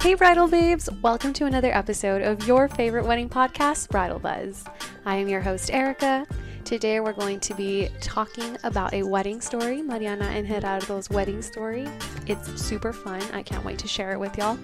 [0.00, 0.88] Hey, bridal babes!
[1.02, 4.64] Welcome to another episode of your favorite wedding podcast, Bridal Buzz.
[5.04, 6.24] I am your host, Erica.
[6.64, 11.88] Today, we're going to be talking about a wedding story, Mariana and Gerardo's wedding story.
[12.28, 13.22] It's super fun.
[13.32, 14.58] I can't wait to share it with y'all.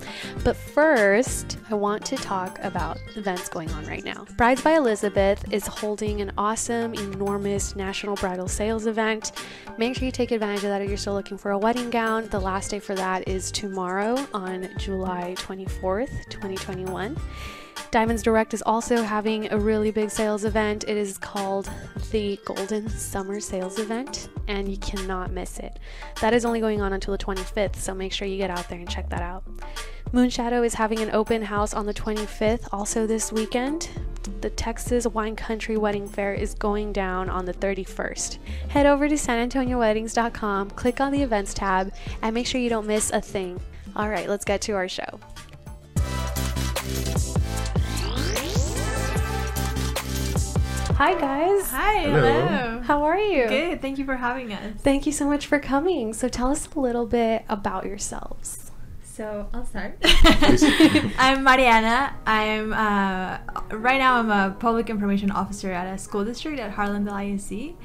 [0.44, 4.26] But first, I want to talk about events going on right now.
[4.36, 9.32] Brides by Elizabeth is holding an awesome, enormous national bridal sales event.
[9.78, 12.28] Make sure you take advantage of that if you're still looking for a wedding gown.
[12.28, 17.16] The last day for that is tomorrow on July 24th, 2021.
[17.94, 20.82] Diamonds Direct is also having a really big sales event.
[20.88, 21.70] It is called
[22.10, 25.78] the Golden Summer Sales Event, and you cannot miss it.
[26.20, 28.80] That is only going on until the 25th, so make sure you get out there
[28.80, 29.44] and check that out.
[30.12, 33.88] Moonshadow is having an open house on the 25th, also this weekend.
[34.40, 38.38] The Texas Wine Country Wedding Fair is going down on the 31st.
[38.70, 41.92] Head over to sanantonioweddings.com, click on the events tab,
[42.22, 43.60] and make sure you don't miss a thing.
[43.94, 45.20] All right, let's get to our show.
[50.96, 51.70] Hi, guys.
[51.70, 52.20] Hi, Hello.
[52.46, 52.80] hello.
[52.82, 53.48] How are you?
[53.48, 53.82] Good.
[53.82, 54.74] Thank you for having us.
[54.78, 56.12] Thank you so much for coming.
[56.14, 58.70] So, tell us a little bit about yourselves.
[59.02, 59.96] So I'll start.
[60.04, 62.14] I'm Mariana.
[62.26, 63.38] I'm uh,
[63.76, 67.76] right now I'm a public information officer at a school district at Harlandale ISD.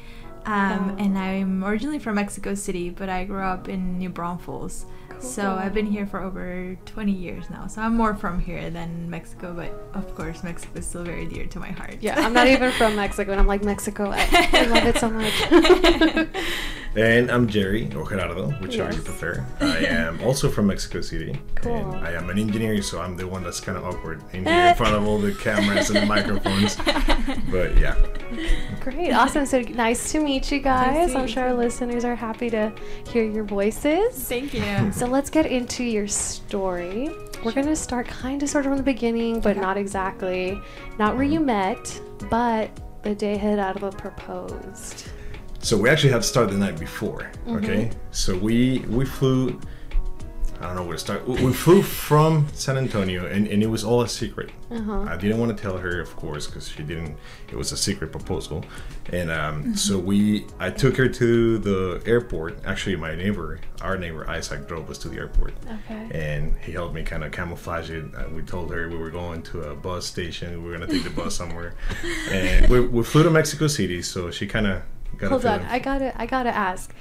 [0.45, 1.03] Um, Oh.
[1.03, 4.85] And I'm originally from Mexico City, but I grew up in New Braunfels.
[5.19, 7.67] So I've been here for over 20 years now.
[7.67, 11.45] So I'm more from here than Mexico, but of course Mexico is still very dear
[11.47, 11.97] to my heart.
[12.01, 15.09] Yeah, I'm not even from Mexico, and I'm like, Mexico, I, I love it so
[15.09, 16.27] much.
[16.95, 19.45] And I'm Jerry, or Gerardo, whichever you prefer.
[19.59, 21.39] I am also from Mexico City.
[21.55, 21.75] Cool.
[21.75, 24.53] And I am an engineer, so I'm the one that's kind of awkward in here
[24.53, 24.69] eh.
[24.71, 26.75] in front of all the cameras and the microphones.
[27.51, 27.95] But yeah.
[28.79, 29.45] Great, awesome.
[29.45, 31.11] So, nice to meet you guys.
[31.11, 32.73] to I'm sure our listeners are happy to
[33.07, 34.27] hear your voices.
[34.27, 34.63] Thank you.
[34.91, 37.09] So, let's get into your story.
[37.43, 40.59] We're going to start kind of sort of from the beginning, but not exactly.
[40.97, 42.71] Not where you met, but
[43.03, 45.09] the day Gerardo proposed.
[45.61, 47.29] So we actually had to start the night before.
[47.47, 47.91] Okay.
[48.11, 49.59] So we we flew.
[50.61, 51.25] I don't know where to start.
[51.25, 54.49] We flew from San Antonio, and, and it was all a secret.
[54.69, 55.03] Uh-huh.
[55.03, 57.17] I didn't want to tell her, of course, because she didn't.
[57.49, 58.65] It was a secret proposal,
[59.13, 60.45] and um, so we.
[60.59, 62.65] I took her to the airport.
[62.65, 65.53] Actually, my neighbor, our neighbor Isaac, drove us to the airport,
[65.85, 66.09] Okay.
[66.11, 68.13] and he helped me kind of camouflage it.
[68.13, 70.61] Uh, we told her we were going to a bus station.
[70.61, 71.73] We were gonna take the bus somewhere,
[72.31, 74.01] and we, we flew to Mexico City.
[74.01, 74.81] So she kind of
[75.17, 75.29] got.
[75.29, 76.93] Hold on, I gotta, I gotta ask.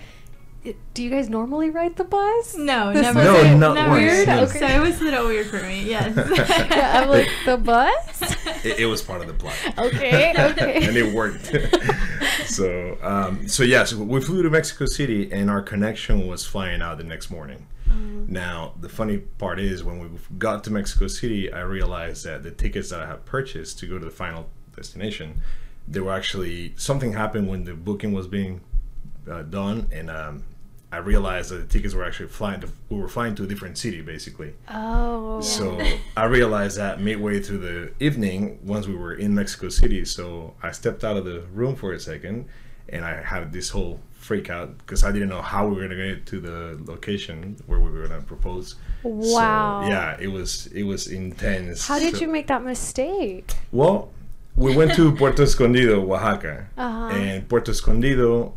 [0.65, 2.57] i- Do you guys normally ride the bus?
[2.57, 3.23] No, This never.
[3.23, 3.55] No, it?
[3.57, 3.91] not never.
[3.91, 4.29] once, Weird.
[4.29, 4.41] no.
[4.45, 4.59] Okay.
[4.59, 5.85] So it was a little weird for me.
[5.89, 6.17] Yes.
[6.71, 8.37] yeah, I'm like the bus.
[8.65, 9.55] it, it was part of the plot.
[9.79, 10.87] Okay, okay.
[10.87, 11.47] and it worked.
[12.47, 16.83] so, um, so yeah, so we flew to Mexico City, and our connection was flying
[16.83, 17.67] out the next morning.
[18.31, 22.51] Now, the funny part is when we got to Mexico City, I realized that the
[22.51, 25.41] tickets that I had purchased to go to the final destination,
[25.91, 28.61] they were actually something happened when the booking was being
[29.31, 30.45] uh, done, and um,
[30.91, 32.61] I realized that the tickets were actually flying.
[32.61, 34.55] To, we were flying to a different city, basically.
[34.69, 35.41] Oh.
[35.41, 35.81] So
[36.17, 40.05] I realized that midway through the evening, once we were in Mexico City.
[40.05, 42.47] So I stepped out of the room for a second,
[42.89, 46.15] and I had this whole freak out because I didn't know how we were gonna
[46.15, 48.75] get to the location where we were gonna propose.
[49.03, 49.83] Wow.
[49.83, 51.87] So, yeah, it was it was intense.
[51.87, 53.55] How did So- you make that mistake?
[53.73, 54.11] Well,
[54.59, 57.09] we went to Puerto Escondido, Oaxaca, Uh-huh.
[57.15, 58.55] and Puerto Escondido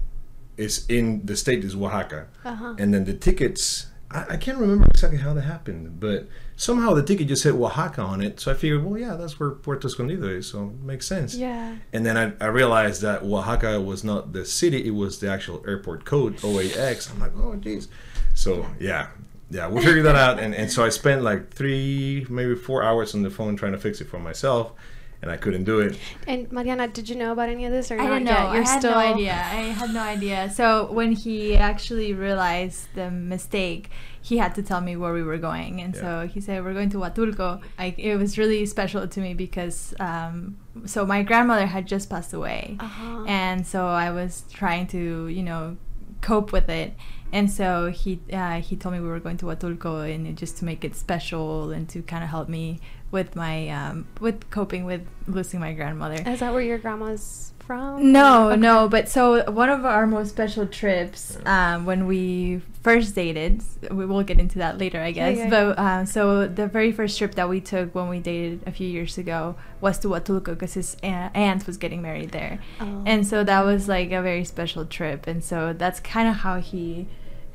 [0.58, 2.76] is in the state is Oaxaca, Uh-huh.
[2.78, 3.88] and then the tickets.
[4.12, 8.02] I, I can't remember exactly how that happened, but somehow the ticket just said Oaxaca
[8.02, 8.40] on it.
[8.42, 11.34] So I figured, well, yeah, that's where Puerto Escondido is, so it makes sense.
[11.36, 11.76] Yeah.
[11.94, 15.64] And then I, I realized that Oaxaca was not the city; it was the actual
[15.68, 17.10] airport code OAX.
[17.12, 17.88] I'm like, oh, jeez.
[18.34, 19.08] So yeah,
[19.50, 23.14] yeah, we figured that out, and, and so I spent like three, maybe four hours
[23.16, 24.74] on the phone trying to fix it for myself,
[25.22, 25.98] and I couldn't do it.
[26.28, 28.54] And Mariana, did you know about any of this or I not didn't know.
[28.54, 28.68] yet?
[28.68, 29.34] I had no idea.
[29.34, 30.50] I had no idea.
[30.54, 33.90] So when he actually realized the mistake,
[34.24, 36.90] he had to tell me where we were going, and so he said we're going
[36.92, 37.60] to Huatulco.
[37.80, 42.32] I, it was really special to me because um, so my grandmother had just passed
[42.34, 43.26] away, Uh-huh.
[43.28, 45.78] and so I was trying to you know
[46.22, 46.94] cope with it.
[47.34, 50.66] And so he uh, he told me we were going to Huatulco, and just to
[50.66, 52.80] make it special and to kind of help me
[53.12, 56.22] with my um, with coping with losing my grandmother.
[56.26, 58.12] Is that where your grandma's from?
[58.12, 58.60] No, Okay.
[58.60, 63.62] no, but so one of our most special trips um, when we first dated,
[63.92, 65.38] we will get into that later, I guess.
[65.38, 68.72] yeah, but um, so the very first trip that we took when we dated a
[68.72, 73.04] few years ago was to Huatulco because his aunt was getting married there, Oh.
[73.06, 76.60] and so that was like a very special trip, and so that's kind of how
[76.60, 77.08] he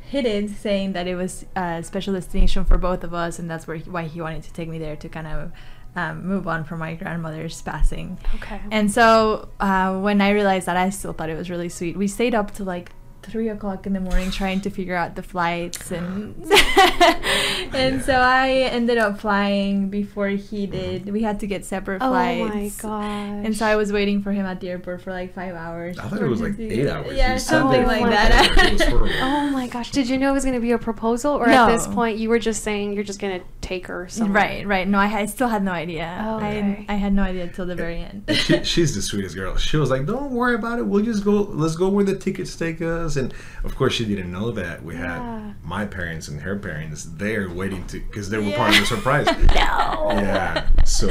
[0.06, 3.76] hidden, saying that it was a special destination for both of us, and that's where
[3.76, 5.53] he, why he wanted to take me there to kind of
[5.97, 8.19] um, move on from my grandmother's passing.
[8.35, 8.61] Okay.
[8.70, 11.97] And so uh, when I realized that, I still thought it was really sweet.
[11.97, 12.93] We stayed up to like
[13.31, 16.34] three o'clock in the morning trying to figure out the flights and
[17.75, 20.73] and so I ended up flying before he mm-hmm.
[20.73, 21.12] did.
[21.12, 22.84] We had to get separate oh flights.
[22.84, 23.46] Oh my gosh.
[23.46, 25.99] And so I was waiting for him at the airport for like five hours.
[25.99, 27.17] I thought it was like to- eight hours.
[27.17, 28.67] Yeah, You something that like oh that.
[28.67, 29.14] It was horrible.
[29.20, 29.90] Oh my gosh.
[29.90, 31.34] Did you know it was going to be a proposal?
[31.34, 34.42] Or at this point, you were just saying you're just going to take her somewhere?
[34.42, 34.88] Right, right.
[34.88, 36.04] No, I, had, I still had no idea.
[36.26, 36.86] Oh, I, okay.
[36.88, 38.24] I had no idea until the very end.
[38.32, 39.56] she, she's the sweetest girl.
[39.56, 40.86] She was like, "Don't worry about it.
[40.86, 41.32] We'll just go.
[41.42, 43.34] Let's go where the tickets take us." And
[43.64, 45.46] of course, she didn't know that we Yeah.
[45.46, 48.56] had my parents and her parents there waiting to because they were Yeah.
[48.56, 49.26] part of the surprise.
[49.54, 50.10] no.
[50.20, 50.69] yeah.
[50.84, 51.08] So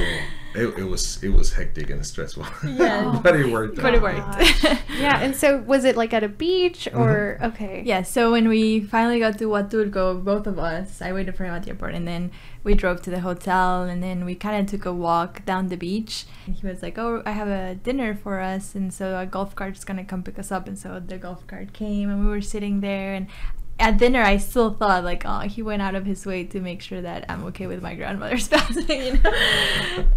[0.56, 2.46] it, it was it was hectic and stressful.
[2.66, 3.19] Yeah.
[3.24, 3.75] but it worked.
[3.75, 3.94] But out.
[3.96, 4.19] it worked.
[4.19, 5.19] Oh yeah.
[5.22, 7.00] And so was it like at a beach mm-hmm.
[7.00, 7.84] or, okay.
[7.86, 11.54] Yeah, so when we finally got to Huatulco, both of us, I waited for him
[11.54, 12.31] at the airport, and then
[12.63, 15.78] we drove to the hotel, and then we kind of took a walk down the
[15.78, 16.25] beach.
[16.46, 19.56] And he was like, "Oh, I have a dinner for us," and so a golf
[19.56, 22.28] cart is gonna come pick us up, and so the golf cart came, and we
[22.28, 23.28] were sitting there, and
[23.77, 26.81] at dinner, I still thought like, "Oh, he went out of his way to make
[26.81, 29.31] sure that I'm okay with my grandmother's passing," you know.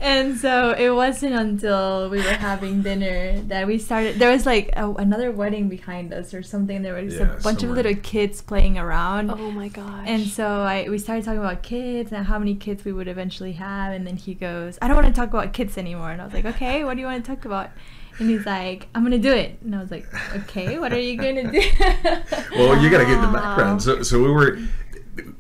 [0.01, 4.19] and so it wasn't until we were having dinner that we started.
[4.21, 6.83] There was like a, another wedding behind us or something.
[6.83, 7.81] There was Yeah, a bunch somewhere.
[7.81, 9.31] of little kids playing around.
[9.31, 10.05] Oh my gosh.
[10.07, 13.53] And so I we started talking about kids and how many kids we would eventually
[13.55, 16.25] have and then he goes, I don't want to talk about kids anymore and I
[16.25, 17.71] was like, Okay, what do you want to talk about?
[18.19, 21.17] And he's like, I'm gonna do it and I was like, Okay, what are you
[21.17, 21.61] gonna do?
[22.53, 23.83] Well, you gotta get the background.
[23.83, 24.59] So so we were.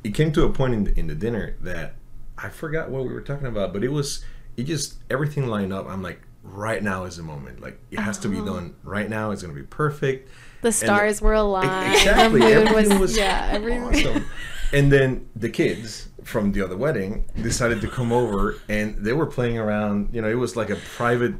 [0.04, 1.94] It came to a point in the, in the dinner that
[2.36, 4.24] I forgot what we were talking about, but it was
[4.56, 5.86] it just everything lined up.
[5.88, 7.60] I'm like, right now is the moment.
[7.60, 8.44] Like it has to be Oh.
[8.44, 9.30] done right now.
[9.30, 10.28] It's gonna be perfect.
[10.62, 11.94] the stars were aligned.
[11.94, 12.40] Exactly.
[12.40, 13.84] The moon Everything was, was yeah, everything.
[14.08, 14.24] awesome.
[14.70, 19.24] And then the kids from the other wedding decided to come over and they were
[19.24, 20.10] playing around.
[20.12, 21.32] You know, it was like a private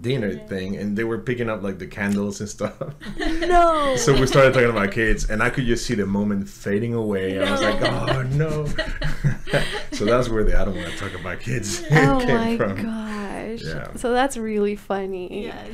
[0.00, 2.74] dinner thing and they were picking up like the candles and stuff.
[3.18, 3.96] No.
[3.96, 7.38] So we started talking about kids and I could just see the moment fading away.
[7.38, 8.66] I was like, oh no.
[9.92, 12.82] so that's where the I don't want to talk about kids oh came my from.
[12.82, 13.62] gosh.
[13.62, 13.94] Yeah.
[13.96, 15.44] So that's really funny.
[15.44, 15.68] yes.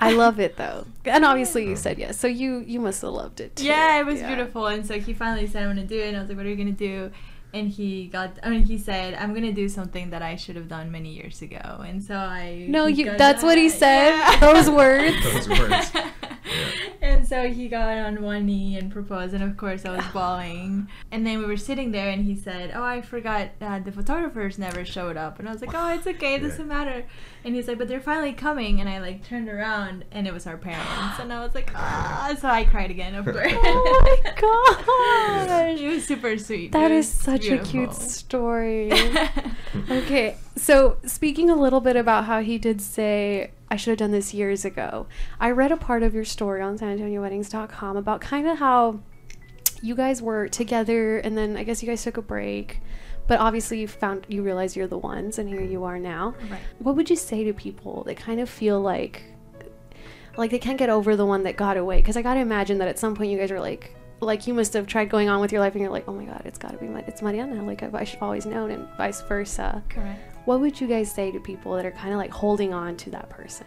[0.00, 0.86] I love it though.
[1.04, 1.78] And obviously you mm.
[1.78, 2.18] said yes.
[2.18, 3.66] So you you must have loved it too.
[3.66, 4.28] Yeah, it was Yeah.
[4.28, 4.66] beautiful.
[4.66, 6.08] And so he finally said, I'm going to do it.
[6.08, 7.10] And I was like, what are you going to do?
[7.52, 10.56] And he got, I mean, he said, I'm going to do something that I should
[10.56, 11.82] have done many years ago.
[11.86, 12.66] And so I.
[12.68, 14.10] No, you got that's what he said.
[14.10, 14.36] Yeah.
[14.38, 15.16] Those words.
[15.46, 15.90] Those words.
[17.02, 20.88] And so he got on one knee and proposed, and of course I was bawling.
[21.10, 24.58] And then we were sitting there, and he said, "Oh, I forgot uh, the photographers
[24.58, 27.04] never showed up." And I was like, "Oh, it's okay, it doesn't matter."
[27.44, 30.46] And he's like, "But they're finally coming." And I like turned around, and it was
[30.46, 33.52] our parents, and I was like, "Ah!" So I cried again, of course.
[33.52, 35.80] Oh my gosh.
[35.80, 36.72] it was super sweet.
[36.72, 38.92] That is It such a cute story.
[39.90, 44.10] okay, so speaking a little bit about how he did say, I should have done
[44.10, 45.06] this years ago.
[45.38, 49.00] I read a part of your story on SanAntonioWeddings.com about kind of how
[49.82, 52.80] you guys were together and then I guess you guys took a break.
[53.30, 56.34] But obviously you found you realize you're the ones and here you are now.
[56.50, 56.60] Right.
[56.80, 59.22] What would you say to people that kind of feel like
[60.36, 61.96] like they can't get over the one that got away?
[61.98, 64.72] Because I gotta imagine that at some point you guys were like, like you must
[64.74, 66.76] have tried going on with your life and you're like, oh my god, it's gotta
[66.76, 67.62] be my, it's Mariana.
[67.62, 69.82] Like I, I should have always known, and vice versa.
[69.88, 70.20] Correct.
[70.46, 73.10] What would you guys say to people that are kind of like holding on to
[73.10, 73.66] that person?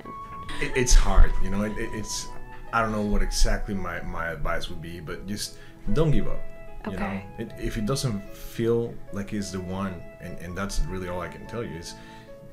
[0.62, 2.28] it, it's hard you know it, it- it's
[2.74, 5.56] i don't know what exactly my, my advice would be but just
[5.94, 6.42] don't give up
[6.86, 7.26] you know Okay.
[7.40, 11.28] it, if it doesn't feel like he's the one and, and that's really all i
[11.28, 11.96] can tell you is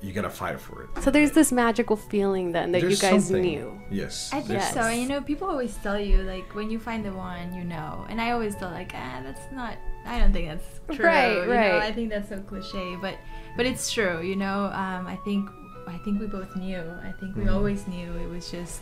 [0.03, 3.27] you gotta fight for it So there's this magical feeling then that There's you guys
[3.27, 3.81] something- knew.
[3.91, 4.73] yes I think Yes.
[4.73, 4.89] so.
[4.89, 8.07] You know, people always tell you like when you find the one, you know.
[8.09, 9.75] And I always thought like, ah, that's not.
[10.07, 11.05] I don't think that's true.
[11.05, 11.53] Right, you know?
[11.55, 11.83] right.
[11.83, 13.15] I think that's so cliche, but
[13.59, 14.23] but it's true.
[14.23, 15.51] You know, um, I think
[15.87, 16.81] I think we both knew.
[17.05, 17.53] I think we Mhm.
[17.55, 18.81] always knew it was just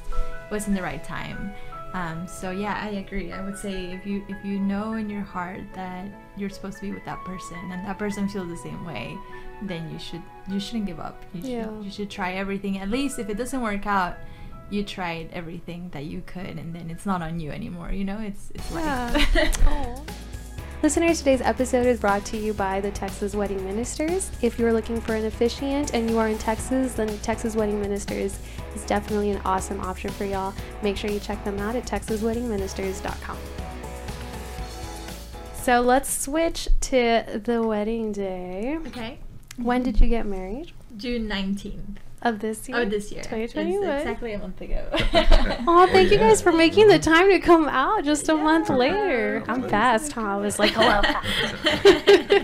[0.52, 1.50] wasn't the right time.
[1.94, 3.32] Um, so yeah, I agree.
[3.32, 6.82] I would say if you if you know in your heart that you're supposed to
[6.82, 9.16] be with that person and that person feels the same way,
[9.62, 11.24] then you should you shouldn't give up.
[11.32, 11.80] You should Yeah.
[11.80, 12.78] you should try everything.
[12.78, 14.16] At least if it doesn't work out,
[14.70, 17.90] you tried everything that you could, and then it's not on you anymore.
[17.90, 19.58] You know, it's it's life.
[20.80, 24.30] Listeners, today's episode is brought to you by the Texas Wedding Ministers.
[24.42, 28.38] If you're looking for an officiant and you are in Texas, then Texas Wedding Ministers
[28.76, 30.54] is definitely an awesome option for y'all.
[30.80, 33.36] Make sure you check them out at texasweddingministers.com.
[35.62, 38.78] So let's switch to the wedding day.
[38.86, 39.18] okay.
[39.56, 40.70] When did you get married?
[40.96, 41.98] June nineteenth.
[42.22, 42.78] Of this year.
[42.78, 43.22] Oh, this year.
[43.22, 43.88] 2021.
[43.88, 44.88] It's exactly a month ago.
[45.66, 49.42] Oh, thank you guys for making the time to come out just a month later.
[49.48, 50.20] I'm fast, huh?
[50.22, 51.00] I was like, hello.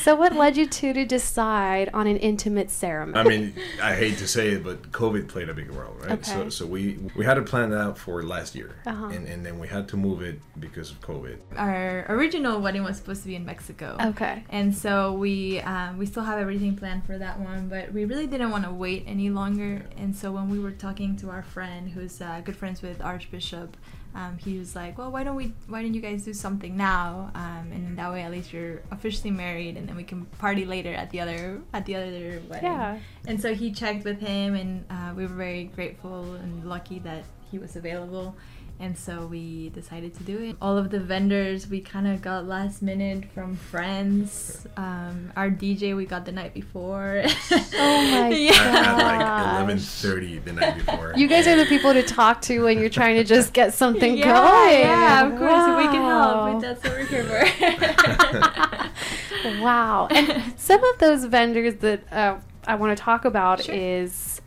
[0.00, 3.18] so, what led you two to decide on an intimate ceremony?
[3.18, 6.24] I mean, I hate to say it, but COVID played a big role, right?
[6.24, 6.44] So, Okay.
[6.44, 9.06] so so we we had to plan it planned out for last year, Uh-huh.
[9.06, 11.38] and and then we had to move it because of COVID.
[11.56, 13.96] Our original wedding was supposed to be in Mexico.
[14.00, 14.44] okay.
[14.50, 18.26] And so we um, we still have everything planned for that one, but we really
[18.26, 19.86] didn't want to wait any longer.
[19.96, 23.76] And so when we were talking to our friend, who's uh, good friends with Archbishop,
[24.14, 25.52] um, he was like, "Well, why don't we?
[25.68, 27.30] Why don't you guys do something now?
[27.34, 30.94] Um, and that way, at least you're officially married, and then we can party later
[30.94, 32.98] at the other at the other wedding." Yeah.
[33.26, 37.24] And so he checked with him, and uh, we were very grateful and lucky that
[37.50, 38.34] he was available.
[38.78, 40.56] And so we decided to do it.
[40.60, 44.66] All of the vendors we kind of got last minute from friends.
[44.76, 47.24] Um, our DJ we got the night before.
[47.78, 49.20] Oh my I had like
[49.56, 51.12] eleven thirty the night before.
[51.16, 54.16] You guys are the people to talk to when you're trying to just get something
[54.16, 54.80] yeah, going.
[54.80, 56.52] Yeah, of course, if we can help.
[56.52, 58.90] But That's what we're here for.
[59.62, 60.08] Wow.
[60.10, 63.74] And some of those vendors that uh, I want to talk about Sure.
[63.74, 64.40] is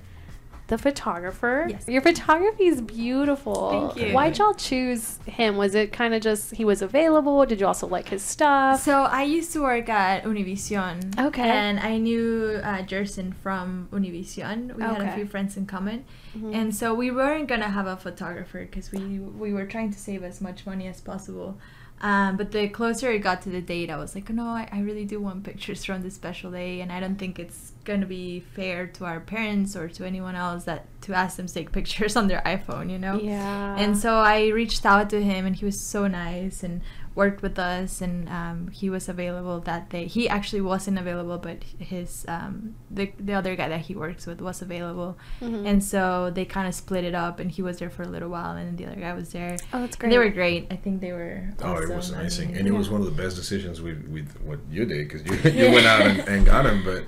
[0.70, 1.66] the photographer.
[1.70, 1.88] Yes.
[1.88, 3.92] Your photography is beautiful.
[3.94, 4.14] Thank you.
[4.14, 5.58] Why'd y'all choose him?
[5.58, 7.46] Was it kind of just he was available?
[7.46, 8.82] Did you also like his stuff?
[8.82, 10.96] So I used to work at Univision.
[11.20, 11.42] Okay.
[11.50, 14.76] And I knew uh, Jerson from Univision.
[14.76, 16.06] We had a few friends in common,
[16.38, 16.54] Mhm.
[16.56, 20.24] and so we weren't gonna have a photographer because we we were trying to save
[20.24, 21.58] as much money as possible.
[22.02, 24.80] Um, but the closer it got to the date, I was like, no, I, I
[24.80, 28.40] really do want pictures from this special day, and I don't think it's gonna be
[28.40, 32.16] fair to our parents or to anyone else that to ask them to take pictures
[32.16, 33.20] on their iPhone, you know.
[33.20, 33.76] yeah.
[33.78, 36.82] And so I reached out to him, and he was so nice and
[37.24, 40.06] worked with us, and um, he was available that day.
[40.18, 41.58] He actually wasn't available, but
[41.94, 42.54] his um,
[42.98, 45.12] the the other guy that he works with was available,
[45.42, 45.64] Mhm.
[45.70, 46.02] and so
[46.38, 48.78] they kind of split it up, and he was there for a little while, and
[48.80, 49.54] the other guy was there.
[49.74, 50.10] oh, that's And great.
[50.14, 50.62] They were great.
[50.76, 51.38] I think they were.
[51.62, 54.30] Oh, it was amazing, mean, and it was one of the best decisions with with
[54.48, 56.80] what you did because you you went out and, and got him.
[56.90, 57.02] But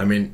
[0.00, 0.24] I mean,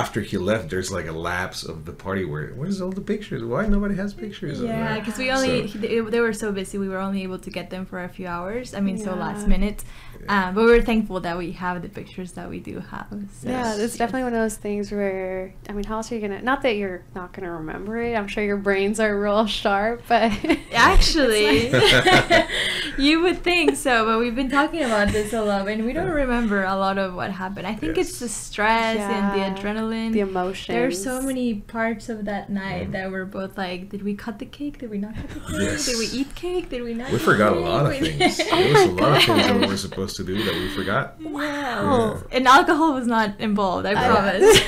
[0.00, 3.42] after he left, there's like a lapse of the party where where's all the pictures?
[3.52, 4.56] Why nobody has pictures?
[4.60, 7.50] Yeah, because we only So- they, they were so busy, we were only able to
[7.58, 8.66] get them for a few hours.
[8.78, 9.80] I mean, so last minute.
[10.28, 13.06] Um, but we were thankful that we have the pictures that we do have.
[13.40, 13.48] So.
[13.48, 16.42] Yeah, it's definitely one of those things where I mean, how else are you gonna?
[16.42, 18.12] Not that you're not gonna remember it.
[18.18, 20.32] I'm sure your brains are real sharp, but
[20.72, 22.48] Actually, like-
[22.98, 26.10] you would think so, but we've been talking about this a lot, and we don't
[26.10, 27.66] remember a lot of what happened.
[27.66, 29.87] I think it's the stress and the adrenaline.
[29.90, 30.74] The emotion.
[30.74, 32.92] there are so many parts of that night Mm.
[32.92, 34.78] that were both like, did we cut the cake?
[34.78, 35.60] Did we not cut the cake?
[35.60, 35.86] Yes.
[35.86, 36.68] Did we eat cake?
[36.70, 37.10] Did we not?
[37.10, 38.38] we eat forgot a lot of things.
[38.38, 40.68] There Oh was a lot of things that we were supposed to do that we
[40.70, 41.20] forgot.
[41.20, 42.22] Wow.
[42.32, 44.60] And alcohol was not involved, I promise.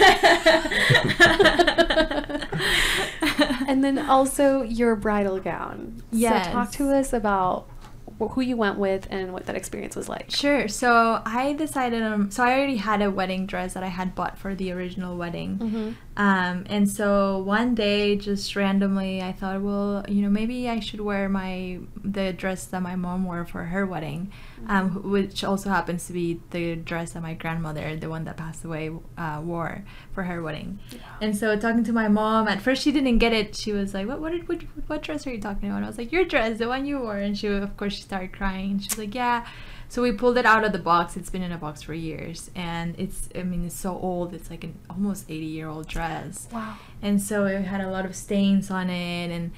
[3.69, 6.03] and then also your bridal gown.
[6.13, 6.47] Yes.
[6.47, 7.80] So talk to us about wh-
[8.29, 10.31] who you went with and what that experience was like.
[10.31, 10.69] Sure.
[10.69, 12.31] So I decided on.
[12.31, 15.59] So I already had a wedding dress that I had bought for the original wedding.
[15.59, 15.91] Mm-hmm.
[16.17, 21.01] Um, and so one day, just randomly, I thought, well, you know, maybe I should
[21.01, 24.33] wear my the dress that my mom wore for her wedding,
[24.67, 28.65] um, which also happens to be the dress that my grandmother, the one that passed
[28.65, 30.81] away, uh, wore for her wedding.
[31.21, 33.55] And so talking to my mom, at first she didn't get it.
[33.55, 34.21] She was like, "What?
[34.21, 34.49] What?
[34.49, 36.87] What, what dress are you talking about?" And I was like, "Your dress, the one
[36.87, 38.81] you wore." And she, of course, she started crying.
[38.81, 39.47] She was like, "Yeah."
[39.91, 41.17] So we pulled it out of the box.
[41.17, 43.29] It's been in a box for years, and it's.
[43.35, 44.33] I mean, it's so old.
[44.33, 46.77] It's like an almost eighty-year-old dress, Wow.
[47.03, 49.51] and so it had a lot of stains on it, and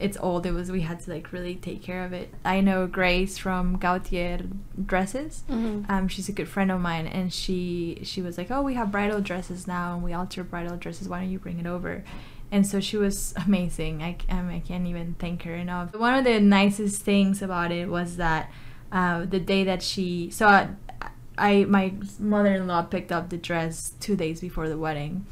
[0.00, 0.46] it's old.
[0.46, 0.70] It was.
[0.72, 2.32] We had to like really take care of it.
[2.46, 4.40] I know Grace from Gautier
[4.86, 5.44] Dresses.
[5.50, 5.90] Mm-hmm.
[5.92, 8.90] Um, she's a good friend of mine, and she she was like, "Oh, we have
[8.90, 11.08] bridal dresses now, and we alter bridal dresses.
[11.10, 12.04] Why don't you bring it over?"
[12.50, 14.02] And so she was amazing.
[14.02, 15.94] I, c- um, I can't even thank her enough.
[15.94, 18.50] One of the nicest things about it was that
[18.92, 20.68] uh, the day that she so I,
[21.36, 25.26] I my mother-in-law picked up the dress two days before the wedding,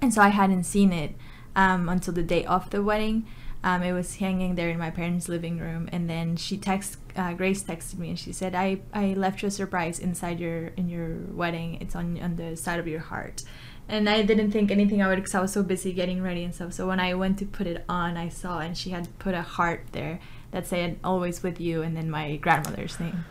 [0.00, 1.14] and so I hadn't seen it
[1.56, 3.26] um, until the day of the wedding.
[3.64, 7.32] Um, it was hanging there in my parents' living room, and then she text uh,
[7.32, 10.88] Grace texted me and she said, "I, I left you a surprise inside your in
[10.88, 11.78] your wedding.
[11.80, 13.42] It's on on the side of your heart."
[13.88, 16.54] And I didn't think anything of it because I was so busy getting ready and
[16.54, 16.72] stuff.
[16.72, 19.42] So when I went to put it on, I saw and she had put a
[19.42, 20.20] heart there
[20.54, 23.24] that said "Always with you" and then my grandmother's name.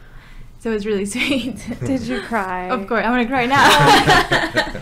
[0.60, 1.58] So it was really sweet.
[1.84, 2.70] Did you cry?
[2.70, 3.64] Of course, I'm gonna cry now.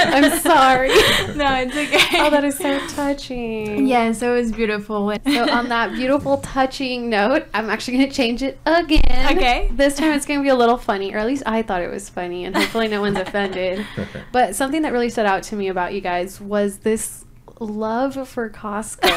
[0.00, 0.88] I'm sorry.
[1.36, 2.20] no, it's okay.
[2.20, 3.86] Oh, that is so touching.
[3.86, 5.12] Yeah, so it was beautiful.
[5.26, 9.36] So on that beautiful, touching note, I'm actually going to change it again.
[9.36, 9.68] Okay.
[9.72, 11.90] This time it's going to be a little funny, or at least I thought it
[11.90, 13.84] was funny, and hopefully no one's offended.
[14.32, 17.24] But something that really stood out to me about you guys was this
[17.60, 19.08] love for Costco.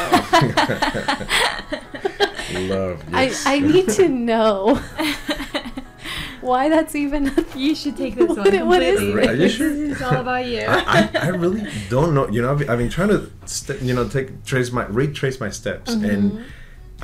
[2.52, 3.02] Love.
[3.12, 3.46] I, Yes.
[3.46, 4.80] I need to know
[6.40, 7.28] why that's even.
[7.28, 8.66] A you should take this What- one.
[8.68, 9.28] what is completely.
[9.28, 9.68] Are you sure?
[9.70, 10.60] This is all about you.
[10.66, 12.28] I, I, I really don't know.
[12.28, 15.50] You know, I've, I've been trying to, st- you know, take trace my retrace my
[15.50, 16.04] steps, Mm-hmm.
[16.04, 16.44] and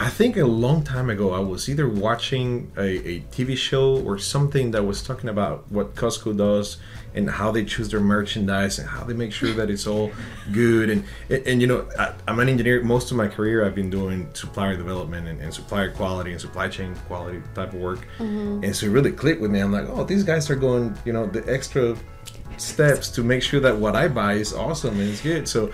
[0.01, 4.17] I think a long time ago I was either watching a, a TV show or
[4.17, 6.77] something that was talking about what Costco does
[7.17, 10.13] and how they choose their merchandise and how they make sure that it's all
[10.53, 10.89] good.
[10.89, 12.81] And and, and, you know, I, I'm an engineer.
[12.85, 16.69] Most of my career I've been doing supplier development and, and supplier quality and supply
[16.69, 18.07] chain quality type of work.
[18.19, 18.63] Mm-hmm.
[18.63, 19.59] And so it really clicked with me.
[19.59, 21.97] I'm like, oh, these guys are going, you know, the extra
[22.57, 25.49] steps to make sure that what I buy is awesome and it's good.
[25.49, 25.73] So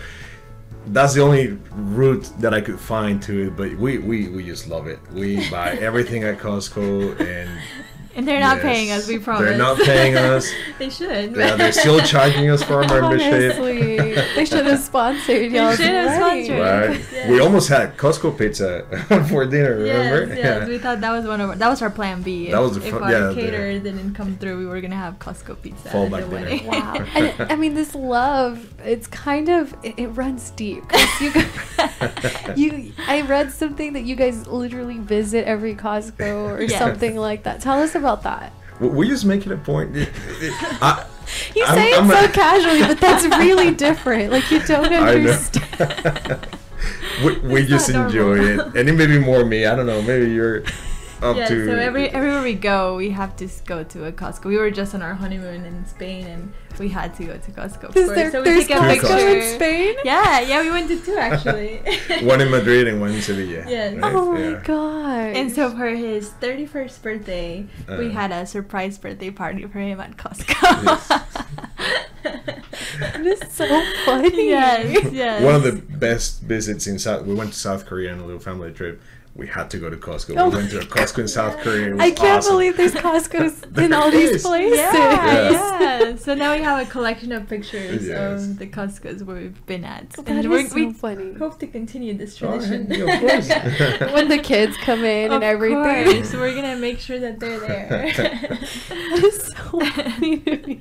[0.88, 3.56] that's the only route that I could find to it.
[3.56, 4.98] But we we, we just love it.
[5.12, 7.50] We buy everything at Costco and
[8.16, 9.48] and they're not yes, paying us, we promise.
[9.48, 10.50] They're not paying us.
[10.78, 11.34] they should.
[11.36, 13.56] Yeah, they're still charging us for our membership.
[13.56, 15.72] Honestly, they should have sponsored They y'all.
[15.74, 16.60] should have sponsored.
[16.60, 17.00] Right.
[17.14, 17.30] Yeah.
[17.30, 18.84] We almost had Costco pizza
[19.30, 20.34] for dinner, remember?
[20.34, 20.68] Yes, yes.
[20.68, 22.50] We thought that was one of our, that was our plan B.
[22.50, 24.80] That if, was the if fun- our yeah, the- caterer didn't come through, we were
[24.80, 26.60] gonna have Costco pizza Fall back dinner.
[26.68, 26.94] Wow.
[27.14, 30.84] And, I mean, this love, it's kind of, it, it runs deep.
[31.20, 36.78] You, guys- you, I read something that you guys literally visit every Costco or Yes.
[36.78, 37.60] something like that.
[37.60, 38.52] Tell us about that.
[38.80, 39.90] We- just make it a point.
[39.96, 41.06] I,
[41.56, 44.30] You I'm- say it I'm so a- casually, but that's really different.
[44.30, 46.46] Like, you don't understand.
[47.24, 48.60] we we just enjoy normal.
[48.68, 49.64] it, and it may be more me.
[49.66, 50.02] I don't know.
[50.02, 50.62] Maybe you're
[51.22, 51.66] up yeah, to.
[51.66, 54.46] so every everywhere we go, we have to go to a Costco.
[54.46, 57.84] We were just on our honeymoon in Spain, and we had to go to Costco.
[57.84, 58.16] Of Is course.
[58.16, 59.28] there, so we there's take a Costco Costco picture.
[59.28, 59.94] in Spain?
[60.04, 61.78] Yeah, yeah, we went to two actually.
[62.26, 63.64] one in Madrid and one in Sevilla.
[63.68, 63.94] Yes.
[63.96, 64.12] right?
[64.14, 65.36] Oh my god.
[65.36, 68.10] And so for his 31st birthday, we Uh.
[68.10, 71.20] had a surprise birthday party for him at Costco.
[72.24, 73.66] That is so
[74.06, 74.48] funny.
[74.48, 75.42] yes, yes.
[75.42, 77.26] One of the best visits in South.
[77.26, 79.00] We went to South Korea on a little family trip.
[79.36, 80.36] We had to go to Costco.
[80.38, 81.88] Oh we went to a Costco in South Korea.
[81.88, 82.52] It was I can't awesome.
[82.52, 84.78] believe there's Costco's in There all these places.
[84.78, 84.92] Yeah,
[85.50, 85.80] Yes.
[85.80, 86.16] yeah.
[86.16, 88.44] So now we have a collection of pictures Yes.
[88.44, 90.10] of the Costco's where we've been at.
[90.10, 91.34] That we're- so we funny.
[91.34, 92.86] hope to continue this Oh, tradition.
[92.86, 93.48] hey, of course.
[94.14, 96.04] when the kids come in of and everything.
[96.14, 97.88] course, we're gonna make sure that they're there.
[97.88, 100.80] That is so funny to me.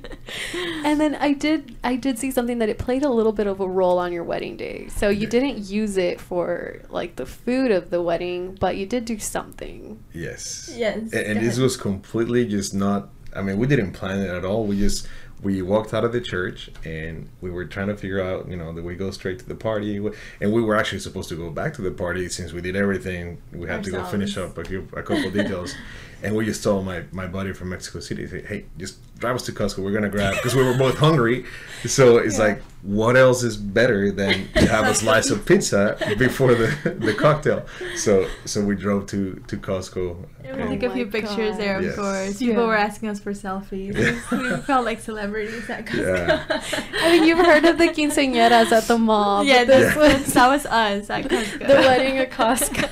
[0.84, 3.58] And then I did I did see something that it played a little bit of
[3.60, 4.86] a role on your wedding day.
[4.88, 5.28] So you Yeah.
[5.30, 10.02] didn't use it for like the food of the wedding, but you did do something.
[10.12, 10.72] yes.
[10.74, 13.08] Yes, And, and this was completely just not.
[13.36, 14.64] I mean, we didn't plan it at all.
[14.64, 15.08] We just
[15.42, 18.72] we walked out of the church and we were trying to figure out, you know,
[18.72, 19.96] that we go straight to the party,
[20.40, 23.40] and we were actually supposed to go back to the party since we did everything.
[23.52, 25.74] We had to go finish up a, few, a couple details,
[26.22, 29.42] and we just told my my buddy from Mexico City, say, hey, just drive us
[29.46, 29.78] to Costco.
[29.82, 31.44] We're gonna grab because we were both hungry.
[31.86, 32.44] So it's Yeah.
[32.46, 36.68] like, what else is better than to have a slice of pizza before the
[37.06, 37.64] the cocktail?
[37.96, 40.04] So so we drove to to Costco.
[40.44, 41.60] And we Oh took a oh my few pictures God.
[41.62, 41.96] there, of Yes.
[41.96, 42.38] course.
[42.38, 42.68] People Yeah.
[42.68, 43.94] were asking us for selfies.
[44.32, 46.16] we felt like celebrities at Costco.
[46.18, 46.62] Yeah.
[47.04, 49.42] I mean, you've heard of the quinceañeras at the mall.
[49.44, 50.02] yeah, this this Yeah.
[50.04, 51.66] was that was us at Costco.
[51.70, 52.88] the wedding at Costco.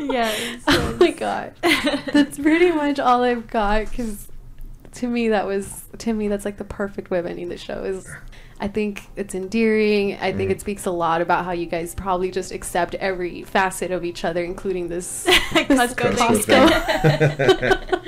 [0.00, 0.62] yes.
[0.66, 1.54] oh my god.
[2.12, 4.26] That's pretty much all I've got because
[4.94, 7.84] to me that was to me that's like the perfect way of ending the show
[7.84, 8.06] is
[8.62, 10.18] I think it's endearing.
[10.20, 10.54] I think Mhm.
[10.56, 14.22] it speaks a lot about how you guys probably just accept every facet of each
[14.22, 16.12] other, including this Costco.
[16.12, 18.00] Costco thing.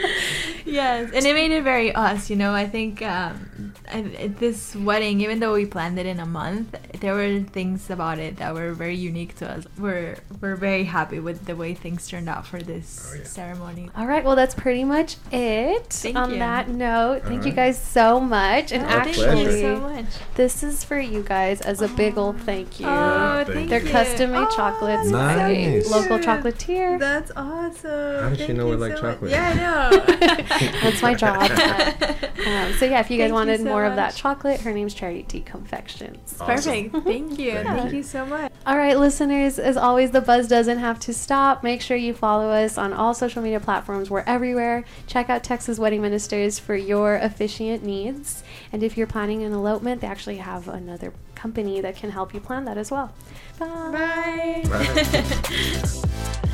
[0.66, 2.28] yes, and it made it very us.
[2.28, 6.26] You know, I think um, I- this wedding, even though we planned it in a
[6.26, 9.64] month, there were things about it that were very unique to us.
[9.78, 13.24] We're we're very happy with the way things turned out for this Oh, yeah.
[13.24, 13.88] ceremony.
[13.96, 15.86] All right, well that's pretty much it.
[15.88, 16.38] Thank On you.
[16.40, 18.72] that note, thank you guys so much.
[18.72, 20.04] And Oh, actually, thank you so much.
[20.34, 22.86] this is for you guys as a big old thank you.
[22.86, 23.90] Oh, Thank thank They're you.
[23.90, 25.36] custom made Oh, chocolates Nice.
[25.36, 26.98] by a local chocolatier.
[26.98, 28.22] That's awesome.
[28.22, 29.14] How did she Thank know we like so much.
[29.14, 29.30] chocolate?
[29.30, 30.38] Yeah, I know.
[30.82, 31.50] That's my job.
[32.42, 34.72] Um, so yeah, if you guys Thank you wanted so more of that chocolate, her
[34.72, 36.34] name's Charity T Confections.
[36.40, 36.46] Awesome.
[36.90, 36.92] Perfect.
[37.04, 37.52] Thank you.
[37.52, 37.98] Thank Thank you.
[37.98, 38.50] you so much.
[38.66, 41.62] All right, listeners, as always, the buzz doesn't have to stop.
[41.62, 44.10] Make sure you follow us on all social media platforms.
[44.10, 44.82] We're everywhere.
[45.06, 48.42] Check out Texas Wedding Ministers for your officiant needs.
[48.72, 52.40] And if you're planning an elopement, they actually have another company that can help you
[52.40, 53.14] plan that as well.
[53.58, 54.62] Bye.
[54.64, 54.68] Bye.
[54.68, 56.42] Bye.